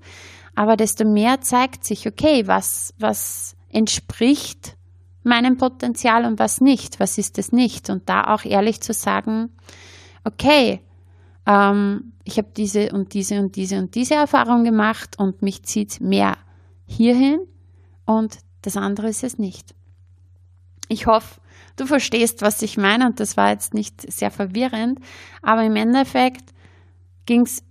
[0.55, 4.75] aber desto mehr zeigt sich, okay, was, was entspricht
[5.23, 7.89] meinem Potenzial und was nicht, was ist es nicht.
[7.89, 9.51] Und da auch ehrlich zu sagen,
[10.23, 10.81] okay,
[11.45, 16.01] ähm, ich habe diese und diese und diese und diese Erfahrung gemacht und mich zieht
[16.01, 16.37] mehr
[16.85, 17.39] hierhin
[18.05, 19.73] und das andere ist es nicht.
[20.89, 21.38] Ich hoffe,
[21.79, 24.99] du verstehst, was ich meine und das war jetzt nicht sehr verwirrend,
[25.41, 26.53] aber im Endeffekt
[27.25, 27.63] ging es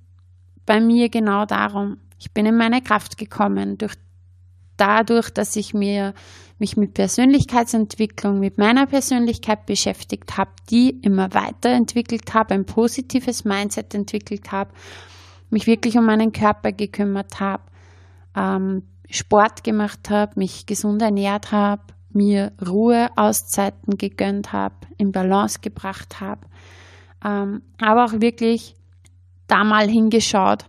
[0.67, 1.99] bei mir genau darum.
[2.19, 3.95] Ich bin in meine Kraft gekommen durch
[4.77, 6.15] dadurch, dass ich mir
[6.59, 13.95] mich mit Persönlichkeitsentwicklung, mit meiner Persönlichkeit beschäftigt habe, die immer weiterentwickelt habe, ein positives Mindset
[13.95, 14.73] entwickelt habe,
[15.51, 17.63] mich wirklich um meinen Körper gekümmert habe,
[18.37, 25.61] ähm, Sport gemacht habe, mich gesund ernährt habe, mir Ruhe, Auszeiten gegönnt habe, in Balance
[25.61, 26.47] gebracht habe,
[27.25, 28.75] ähm, aber auch wirklich
[29.47, 30.67] da mal hingeschaut,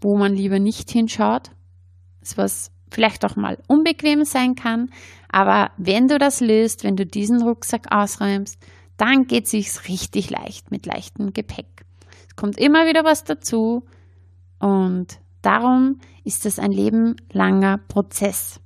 [0.00, 1.50] wo man lieber nicht hinschaut.
[2.20, 4.90] Das was vielleicht auch mal unbequem sein kann,
[5.28, 8.58] aber wenn du das löst, wenn du diesen Rucksack ausräumst,
[8.96, 11.84] dann geht es sich richtig leicht mit leichtem Gepäck.
[12.28, 13.84] Es kommt immer wieder was dazu
[14.58, 18.60] und darum ist es ein lebenlanger Prozess,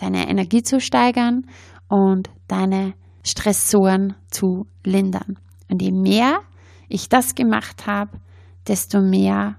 [0.00, 1.46] deine Energie zu steigern
[1.88, 5.38] und deine Stressoren zu lindern.
[5.70, 6.40] Und je mehr
[6.88, 8.18] ich das gemacht habe,
[8.66, 9.56] desto mehr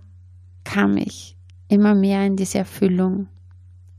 [0.64, 3.28] kam ich immer mehr in diese Erfüllung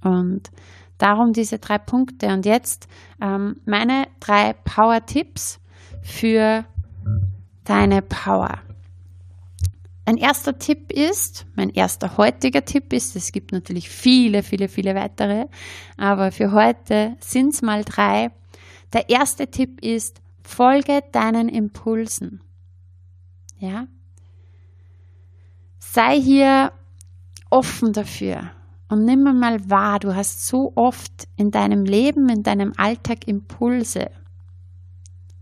[0.02, 0.50] und
[0.98, 2.28] darum diese drei Punkte.
[2.28, 2.87] Und jetzt
[3.20, 5.61] ähm, meine drei Power-Tipps
[6.02, 6.64] für
[7.64, 8.61] deine Power.
[10.12, 14.94] Ein erster Tipp ist, mein erster heutiger Tipp ist, es gibt natürlich viele, viele, viele
[14.94, 15.46] weitere,
[15.96, 18.31] aber für heute sind es mal drei.
[18.92, 22.42] Der erste Tipp ist, folge deinen Impulsen.
[23.57, 23.87] Ja?
[25.79, 26.72] Sei hier
[27.48, 28.51] offen dafür.
[28.90, 34.11] Und nimm mal wahr, du hast so oft in deinem Leben, in deinem Alltag Impulse.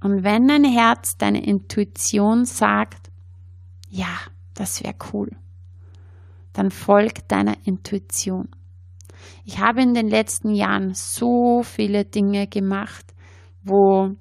[0.01, 3.11] Und wenn dein Herz, deine Intuition sagt,
[3.89, 4.07] ja,
[4.61, 5.31] das wäre cool,
[6.53, 8.49] dann folg deiner Intuition.
[9.45, 13.15] Ich habe in den letzten Jahren so viele Dinge gemacht,
[13.63, 14.17] wo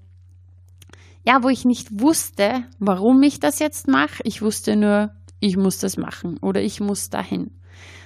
[1.25, 4.23] ja, wo ich nicht wusste, warum ich das jetzt mache.
[4.23, 7.51] Ich wusste nur, ich muss das machen oder ich muss dahin.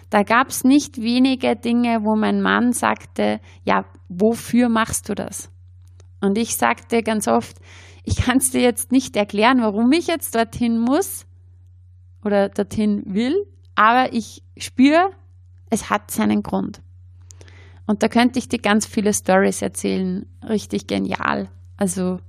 [0.10, 5.52] Da gab es nicht wenige Dinge, wo mein Mann sagte, ja, wofür machst du das?
[6.19, 7.58] Und ich sagte ganz oft,
[8.04, 11.28] ich kann es dir jetzt nicht erklären, warum ich jetzt dorthin muss
[12.23, 15.12] oder dorthin will, aber ich spüre,
[15.69, 16.81] es hat seinen Grund.
[17.86, 21.49] Und da könnte ich dir ganz viele Stories erzählen, richtig genial.
[21.75, 22.19] Also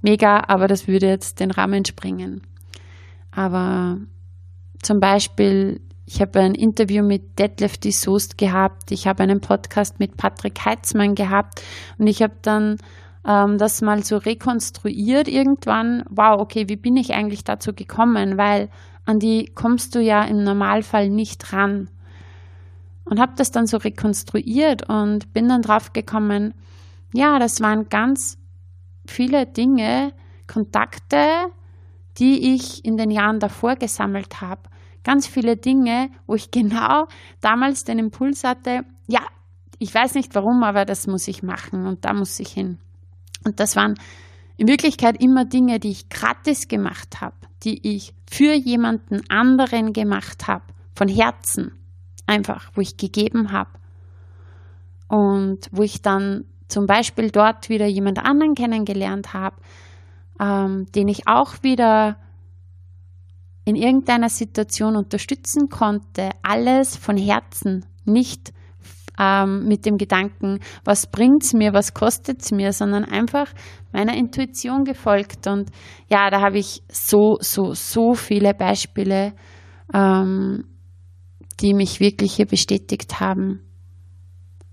[0.00, 2.42] mega, aber das würde jetzt den Rahmen springen.
[3.30, 3.98] Aber
[4.82, 10.00] zum Beispiel ich habe ein Interview mit Detlef die Soest gehabt, ich habe einen Podcast
[10.00, 11.62] mit Patrick Heitzmann gehabt
[11.98, 12.78] und ich habe dann
[13.26, 16.04] ähm, das mal so rekonstruiert irgendwann.
[16.08, 18.38] Wow, okay, wie bin ich eigentlich dazu gekommen?
[18.38, 18.70] Weil
[19.08, 21.90] an die kommst du ja im Normalfall nicht ran.
[23.04, 26.54] Und habe das dann so rekonstruiert und bin dann drauf gekommen,
[27.14, 28.36] ja, das waren ganz
[29.06, 30.12] viele Dinge,
[30.46, 31.46] Kontakte,
[32.18, 34.68] die ich in den Jahren davor gesammelt habe
[35.08, 37.06] ganz viele Dinge, wo ich genau
[37.40, 39.22] damals den Impuls hatte, ja,
[39.78, 42.78] ich weiß nicht warum, aber das muss ich machen und da muss ich hin.
[43.44, 43.94] Und das waren
[44.58, 50.46] in Wirklichkeit immer Dinge, die ich gratis gemacht habe, die ich für jemanden anderen gemacht
[50.46, 51.72] habe, von Herzen
[52.26, 53.70] einfach, wo ich gegeben habe.
[55.08, 59.56] Und wo ich dann zum Beispiel dort wieder jemand anderen kennengelernt habe,
[60.38, 62.18] ähm, den ich auch wieder
[63.64, 68.52] in irgendeiner Situation unterstützen konnte, alles von Herzen, nicht
[69.18, 73.52] ähm, mit dem Gedanken, was bringt es mir, was kostet es mir, sondern einfach
[73.92, 75.46] meiner Intuition gefolgt.
[75.46, 75.70] Und
[76.08, 79.32] ja, da habe ich so, so, so viele Beispiele,
[79.92, 80.64] ähm,
[81.60, 83.60] die mich wirklich hier bestätigt haben,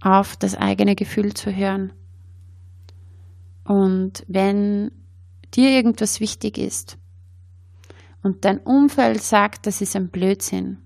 [0.01, 1.93] auf das eigene Gefühl zu hören.
[3.63, 4.91] Und wenn
[5.55, 6.99] dir irgendwas wichtig ist,
[8.25, 10.79] und dein Umfeld sagt, das ist ein Blödsinn.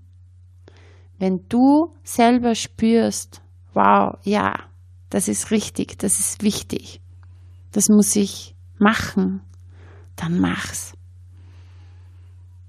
[1.18, 3.40] Wenn du selber spürst,
[3.74, 4.54] wow, ja,
[5.10, 7.00] das ist richtig, das ist wichtig,
[7.72, 9.42] das muss ich machen,
[10.16, 10.94] dann mach's.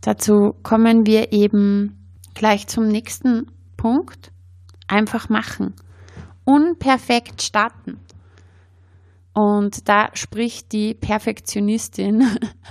[0.02, 4.32] Dazu kommen wir eben gleich zum nächsten Punkt.
[4.88, 5.76] Einfach machen.
[6.44, 8.00] Unperfekt starten.
[9.34, 12.28] Und da spricht die Perfektionistin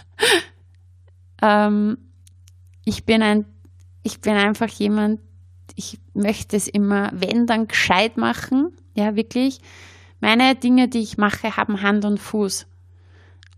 [1.43, 1.99] Ähm,
[2.85, 3.47] ich bin ein,
[4.03, 5.21] ich bin einfach jemand,
[5.81, 8.77] ich möchte es immer, wenn, dann gescheit machen.
[8.95, 9.61] Ja, wirklich.
[10.21, 12.66] Meine Dinge, die ich mache, haben Hand und Fuß.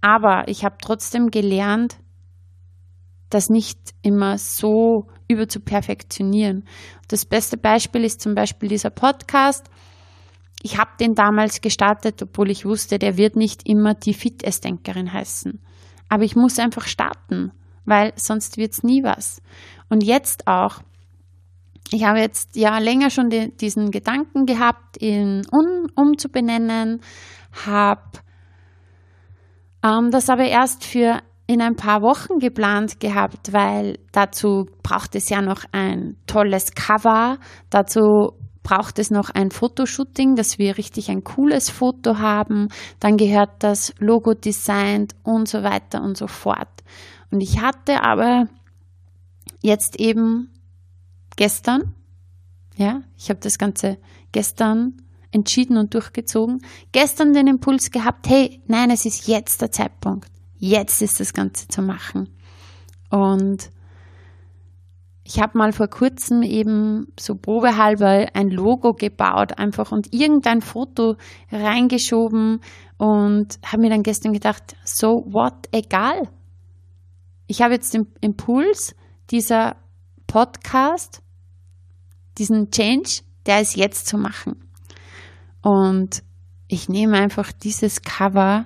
[0.01, 1.97] Aber ich habe trotzdem gelernt,
[3.29, 6.65] das nicht immer so über zu perfektionieren.
[7.09, 9.69] Das beste Beispiel ist zum Beispiel dieser Podcast.
[10.63, 15.61] Ich habe den damals gestartet, obwohl ich wusste, der wird nicht immer die Fitnessdenkerin heißen.
[16.09, 17.51] Aber ich muss einfach starten
[17.85, 19.43] weil sonst wird es nie was.
[19.89, 20.83] Und jetzt auch,
[21.93, 27.01] ich habe jetzt ja länger schon die, diesen Gedanken gehabt, ihn um, umzubenennen,
[27.67, 28.03] habe
[29.85, 35.29] ähm, das aber erst für in ein paar Wochen geplant gehabt, weil dazu braucht es
[35.29, 41.25] ja noch ein tolles Cover, dazu braucht es noch ein Fotoshooting, dass wir richtig ein
[41.25, 42.69] cooles Foto haben,
[43.01, 46.69] dann gehört das Logo designt und so weiter und so fort.
[47.31, 48.47] Und ich hatte aber
[49.63, 50.49] jetzt eben
[51.37, 51.95] gestern,
[52.77, 53.99] ja, ich habe das Ganze
[54.33, 54.97] gestern
[55.31, 56.61] entschieden und durchgezogen,
[56.92, 60.31] gestern den Impuls gehabt, hey, nein, es ist jetzt der Zeitpunkt.
[60.57, 62.29] Jetzt ist das Ganze zu machen.
[63.11, 63.71] Und
[65.25, 71.16] ich habe mal vor kurzem eben so probehalber ein Logo gebaut, einfach und irgendein Foto
[71.51, 72.61] reingeschoben
[72.99, 76.29] und habe mir dann gestern gedacht, so what, egal,
[77.47, 78.95] ich habe jetzt den Impuls,
[79.31, 79.77] dieser
[80.33, 81.21] Podcast,
[82.38, 84.64] diesen Change, der ist jetzt zu machen.
[85.61, 86.23] Und
[86.68, 88.64] ich nehme einfach dieses Cover,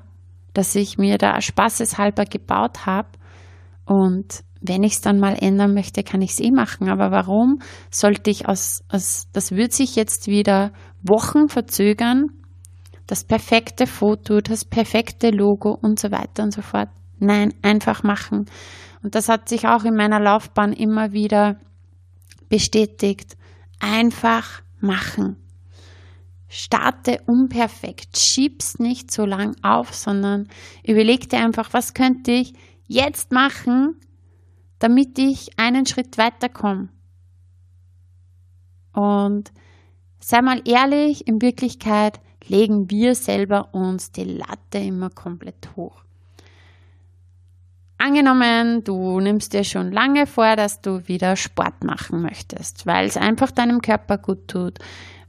[0.54, 3.08] das ich mir da spaßeshalber gebaut habe.
[3.84, 6.88] Und wenn ich es dann mal ändern möchte, kann ich es eh machen.
[6.88, 7.58] Aber warum
[7.90, 12.28] sollte ich aus, aus, das wird sich jetzt wieder Wochen verzögern,
[13.08, 16.90] das perfekte Foto, das perfekte Logo und so weiter und so fort.
[17.18, 18.46] Nein, einfach machen.
[19.06, 21.60] Und das hat sich auch in meiner Laufbahn immer wieder
[22.48, 23.36] bestätigt.
[23.78, 25.36] Einfach machen.
[26.48, 28.18] Starte unperfekt.
[28.18, 30.48] Schieb's nicht so lang auf, sondern
[30.84, 32.54] überleg dir einfach, was könnte ich
[32.88, 33.94] jetzt machen,
[34.80, 36.88] damit ich einen Schritt weiterkomme.
[38.92, 39.52] Und
[40.18, 46.05] sei mal ehrlich, in Wirklichkeit legen wir selber uns die Latte immer komplett hoch.
[48.06, 53.16] Angenommen, du nimmst dir schon lange vor, dass du wieder Sport machen möchtest, weil es
[53.16, 54.78] einfach deinem Körper gut tut.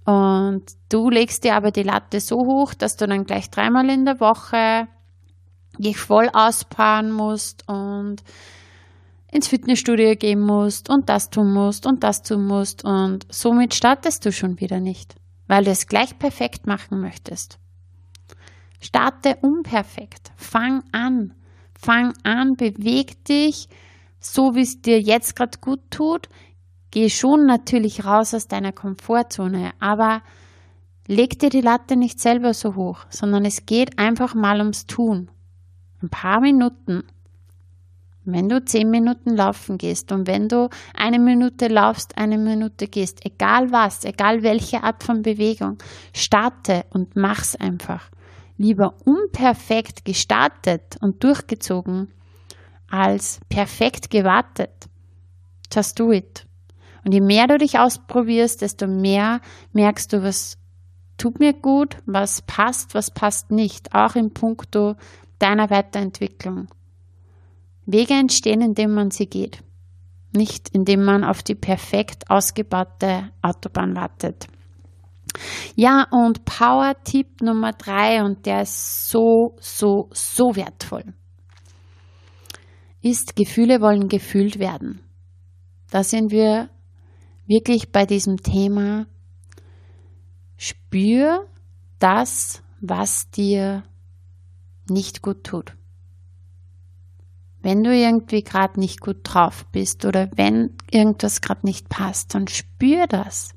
[0.05, 4.05] Und du legst dir aber die Latte so hoch, dass du dann gleich dreimal in
[4.05, 4.87] der Woche
[5.79, 8.17] dich voll auspowern musst und
[9.31, 14.23] ins Fitnessstudio gehen musst und das tun musst und das tun musst und somit startest
[14.23, 15.15] du schon wieder nicht,
[15.47, 17.57] weil du es gleich perfekt machen möchtest.
[18.79, 21.33] Starte unperfekt, fang an,
[21.79, 23.69] Fang an, beweg dich,
[24.19, 26.27] so wie es dir jetzt gerade gut tut.
[26.89, 30.21] geh schon natürlich raus aus deiner Komfortzone, aber
[31.05, 35.29] leg dir die Latte nicht selber so hoch, sondern es geht einfach mal ums Tun.
[36.01, 37.03] Ein paar Minuten.
[38.25, 43.25] Wenn du zehn Minuten laufen gehst und wenn du eine Minute laufst, eine Minute gehst,
[43.25, 45.77] egal was, egal welche Art von Bewegung,
[46.13, 48.09] starte und mach's einfach.
[48.57, 52.13] Lieber unperfekt gestartet und durchgezogen,
[52.89, 54.89] als perfekt gewartet.
[55.71, 56.45] Just do it.
[57.05, 59.41] Und je mehr du dich ausprobierst, desto mehr
[59.73, 60.57] merkst du, was
[61.17, 64.95] tut mir gut, was passt, was passt nicht, auch in puncto
[65.39, 66.67] deiner Weiterentwicklung.
[67.85, 69.63] Wege entstehen, indem man sie geht,
[70.35, 74.47] nicht indem man auf die perfekt ausgebaute Autobahn wartet.
[75.75, 81.13] Ja, und Power-Tipp Nummer drei, und der ist so, so, so wertvoll,
[83.01, 85.01] ist, Gefühle wollen gefühlt werden.
[85.89, 86.69] Da sind wir
[87.45, 89.07] wirklich bei diesem Thema,
[90.57, 91.47] spür
[91.99, 93.83] das, was dir
[94.89, 95.75] nicht gut tut.
[97.61, 102.47] Wenn du irgendwie gerade nicht gut drauf bist oder wenn irgendwas gerade nicht passt, dann
[102.47, 103.53] spür das.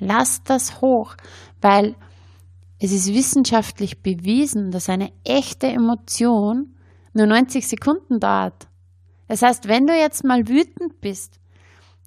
[0.00, 1.14] Lass das hoch,
[1.60, 1.94] weil
[2.78, 6.74] es ist wissenschaftlich bewiesen, dass eine echte Emotion
[7.12, 8.68] nur 90 Sekunden dauert.
[9.28, 11.38] Das heißt, wenn du jetzt mal wütend bist,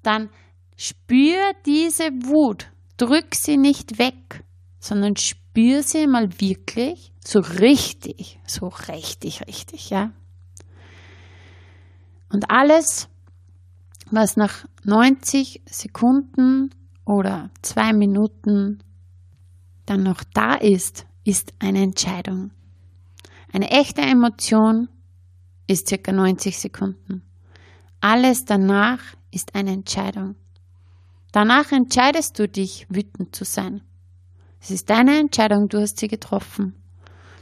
[0.02, 0.28] dann
[0.76, 4.44] spür diese Wut, drück sie nicht weg,
[4.80, 10.12] sondern spür sie mal wirklich so richtig, so richtig, richtig, ja.
[12.30, 13.08] Und alles,
[14.10, 16.70] was nach 90 Sekunden
[17.04, 18.82] oder zwei Minuten
[19.86, 22.50] dann noch da ist, ist eine Entscheidung.
[23.52, 24.88] Eine echte Emotion
[25.66, 27.22] ist circa 90 Sekunden.
[28.00, 29.00] Alles danach
[29.30, 30.36] ist eine Entscheidung.
[31.32, 33.82] Danach entscheidest du dich, wütend zu sein.
[34.60, 36.74] Es ist deine Entscheidung, du hast sie getroffen.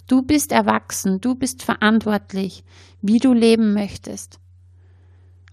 [0.06, 2.64] Du bist erwachsen, du bist verantwortlich,
[3.00, 4.40] wie du leben möchtest.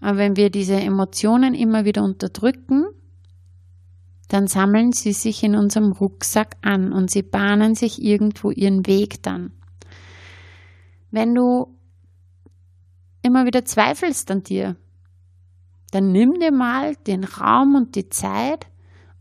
[0.00, 2.86] Aber wenn wir diese Emotionen immer wieder unterdrücken,
[4.30, 9.24] dann sammeln sie sich in unserem Rucksack an und sie bahnen sich irgendwo ihren Weg
[9.24, 9.52] dann.
[11.10, 11.76] Wenn du
[13.22, 14.76] immer wieder zweifelst an dir,
[15.90, 18.68] dann nimm dir mal den Raum und die Zeit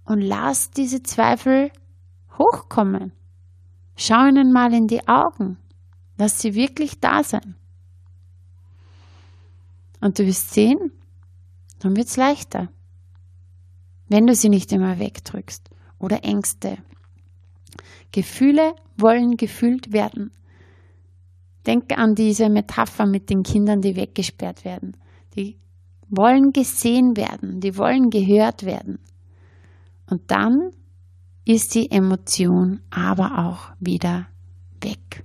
[0.06, 1.72] und lass diese Zweifel
[2.38, 3.12] hochkommen.
[3.96, 5.58] Schau ihnen mal in die Augen.
[6.18, 7.56] Lass sie wirklich da sein.
[10.02, 10.92] Und du wirst sehen,
[11.80, 12.70] dann wird es leichter.
[14.10, 16.78] Wenn du sie nicht immer wegdrückst oder Ängste.
[18.12, 20.32] Gefühle wollen gefühlt werden.
[21.68, 24.98] Denke an diese Metapher mit den Kindern, die weggesperrt werden.
[25.36, 25.60] Die
[26.10, 28.98] wollen gesehen werden, die wollen gehört werden.
[30.10, 30.72] Und dann
[31.46, 34.28] ist die Emotion aber auch wieder
[34.82, 35.24] weg.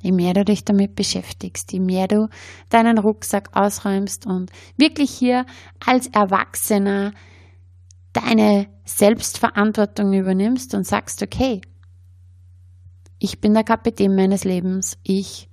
[0.00, 2.28] Je mehr du dich damit beschäftigst, je mehr du
[2.68, 5.46] deinen Rucksack ausräumst und wirklich hier
[5.84, 7.12] als Erwachsener
[8.12, 11.60] deine Selbstverantwortung übernimmst und sagst, okay,
[13.18, 15.48] ich bin der Kapitän meines Lebens, ich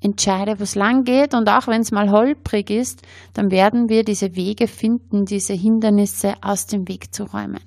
[0.00, 1.34] entscheide, wo es lang geht.
[1.34, 3.02] Und auch wenn es mal holprig ist,
[3.34, 7.64] dann werden wir diese Wege finden, diese Hindernisse aus dem Weg zu räumen.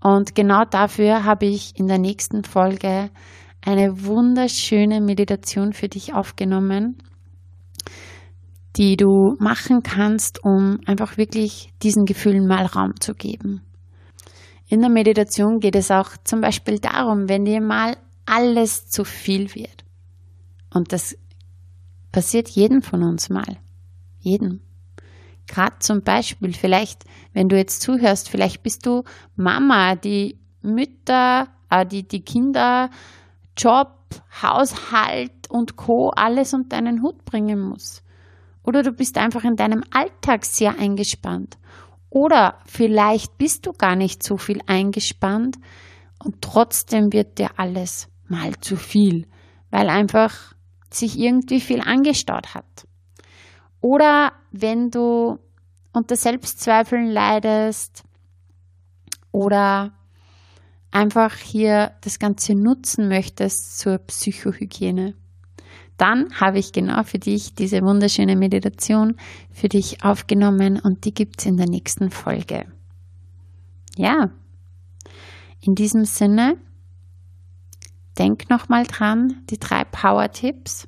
[0.00, 3.10] Und genau dafür habe ich in der nächsten Folge
[3.64, 6.98] eine wunderschöne Meditation für dich aufgenommen,
[8.76, 13.62] die du machen kannst, um einfach wirklich diesen Gefühlen mal Raum zu geben.
[14.66, 17.96] In der Meditation geht es auch zum Beispiel darum, wenn dir mal
[18.26, 19.84] alles zu viel wird
[20.74, 21.16] und das
[22.12, 23.58] passiert jedem von uns mal.
[24.18, 24.60] Jedem.
[25.46, 29.04] Gerade zum Beispiel, vielleicht, wenn du jetzt zuhörst, vielleicht bist du
[29.36, 32.90] Mama, die Mütter, äh, die, die Kinder,
[33.56, 33.90] Job,
[34.42, 36.10] Haushalt und Co.
[36.10, 38.03] alles unter deinen Hut bringen muss.
[38.64, 41.58] Oder du bist einfach in deinem Alltag sehr eingespannt.
[42.10, 45.58] Oder vielleicht bist du gar nicht so viel eingespannt
[46.18, 49.26] und trotzdem wird dir alles mal zu viel,
[49.70, 50.54] weil einfach
[50.90, 52.86] sich irgendwie viel angestaut hat.
[53.80, 55.38] Oder wenn du
[55.92, 58.04] unter Selbstzweifeln leidest
[59.30, 59.92] oder
[60.90, 65.14] einfach hier das Ganze nutzen möchtest zur Psychohygiene,
[65.96, 69.16] dann habe ich genau für dich diese wunderschöne Meditation
[69.50, 72.66] für dich aufgenommen und die gibt es in der nächsten Folge.
[73.96, 74.30] Ja,
[75.60, 76.56] in diesem Sinne
[78.18, 80.86] Denk nochmal dran, die drei Power-Tipps.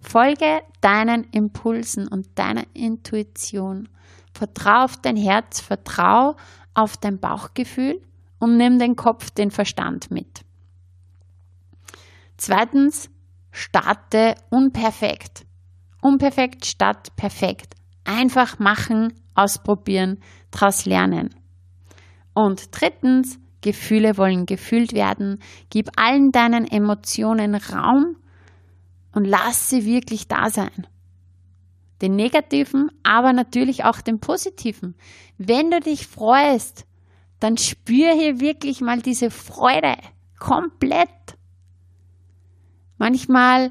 [0.00, 3.88] Folge deinen Impulsen und deiner Intuition.
[4.32, 6.36] Vertrau auf dein Herz, vertrau
[6.72, 8.00] auf dein Bauchgefühl
[8.38, 10.44] und nimm den Kopf, den Verstand mit.
[12.38, 13.10] Zweitens,
[13.52, 15.44] starte unperfekt.
[16.00, 17.74] Unperfekt statt perfekt.
[18.04, 20.18] Einfach machen, ausprobieren,
[20.50, 21.34] daraus lernen.
[22.34, 25.40] Und drittens, Gefühle wollen gefühlt werden.
[25.68, 28.16] Gib allen deinen Emotionen Raum
[29.12, 30.86] und lass sie wirklich da sein.
[32.00, 34.94] Den negativen, aber natürlich auch den positiven.
[35.36, 36.86] Wenn du dich freust,
[37.40, 39.96] dann spür hier wirklich mal diese Freude
[40.38, 41.08] komplett.
[43.00, 43.70] Manchmal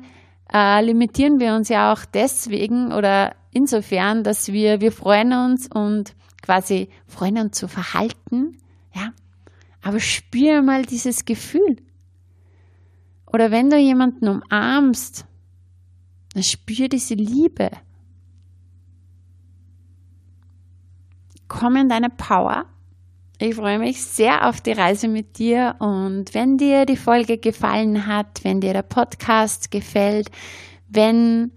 [0.51, 6.15] äh, limitieren wir uns ja auch deswegen oder insofern, dass wir, wir freuen uns und
[6.41, 8.57] quasi freuen uns zu verhalten,
[8.91, 9.13] ja.
[9.83, 11.77] Aber spür mal dieses Gefühl.
[13.27, 15.27] Oder wenn du jemanden umarmst,
[16.33, 17.69] dann spür diese Liebe.
[21.47, 22.65] Komm in deine Power.
[23.41, 28.05] Ich freue mich sehr auf die Reise mit dir und wenn dir die Folge gefallen
[28.05, 30.29] hat, wenn dir der Podcast gefällt,
[30.89, 31.53] wenn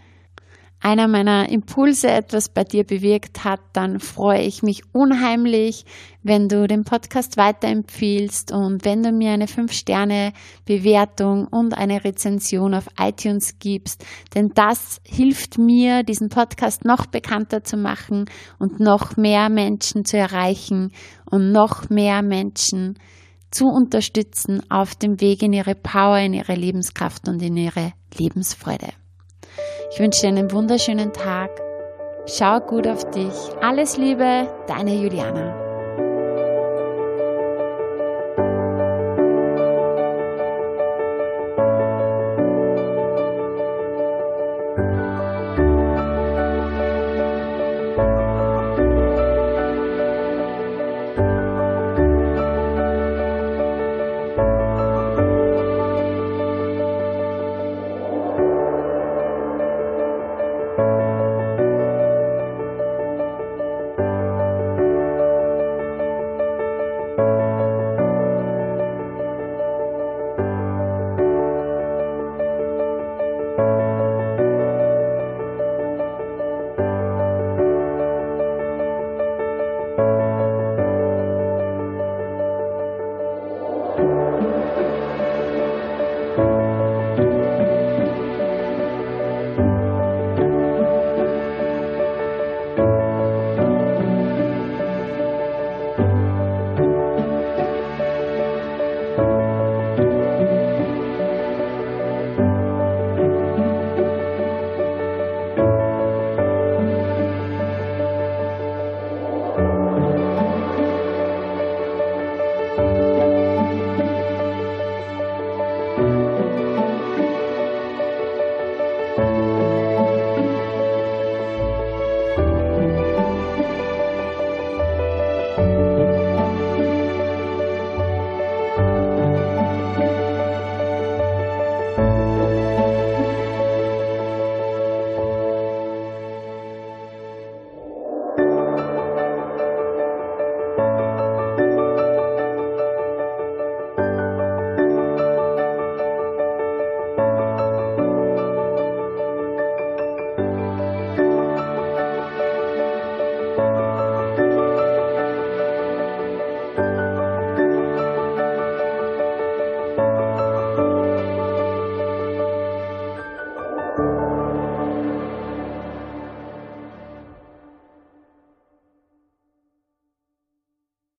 [0.83, 5.85] einer meiner Impulse etwas bei dir bewirkt hat, dann freue ich mich unheimlich,
[6.24, 12.89] wenn du den Podcast weiterempfiehlst und wenn du mir eine 5-Sterne-Bewertung und eine Rezension auf
[12.99, 14.05] iTunes gibst,
[14.35, 18.24] denn das hilft mir, diesen Podcast noch bekannter zu machen
[18.59, 20.91] und noch mehr Menschen zu erreichen
[21.30, 22.99] und noch mehr Menschen
[23.53, 28.89] zu unterstützen auf dem Weg in ihre Power, in ihre Lebenskraft und in ihre Lebensfreude.
[29.93, 31.51] Ich wünsche dir einen wunderschönen Tag.
[32.26, 33.34] Schau gut auf dich.
[33.61, 35.61] Alles Liebe, deine Juliana.